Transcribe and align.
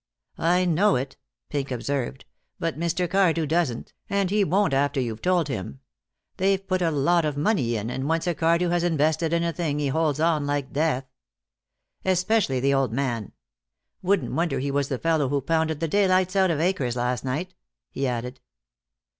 "I 0.39 0.65
know 0.65 0.95
it," 0.95 1.15
Pink 1.51 1.69
observed, 1.69 2.25
"but 2.57 2.75
Mr. 2.75 3.07
Cardew 3.07 3.45
doesn't, 3.45 3.93
and 4.09 4.31
he 4.31 4.43
won't 4.43 4.73
after 4.73 4.99
you've 4.99 5.21
told 5.21 5.47
him. 5.47 5.79
They've 6.37 6.67
put 6.67 6.81
a 6.81 6.89
lot 6.89 7.23
of 7.23 7.37
money 7.37 7.75
in, 7.75 7.91
and 7.91 8.09
once 8.09 8.25
a 8.25 8.33
Cardew 8.33 8.69
has 8.69 8.83
invested 8.83 9.31
in 9.31 9.43
a 9.43 9.53
thing 9.53 9.77
he 9.77 9.89
holds 9.89 10.19
on 10.19 10.47
like 10.47 10.73
death. 10.73 11.05
Especially 12.03 12.59
the 12.59 12.73
old 12.73 12.91
man. 12.91 13.33
Wouldn't 14.01 14.33
wonder 14.33 14.57
he 14.57 14.71
was 14.71 14.87
the 14.89 14.97
fellow 14.97 15.29
who 15.29 15.39
pounded 15.39 15.79
the 15.81 15.87
daylights 15.87 16.35
out 16.35 16.49
of 16.49 16.59
Akers 16.59 16.95
last 16.95 17.23
night," 17.23 17.53
he 17.91 18.07
added. 18.07 18.41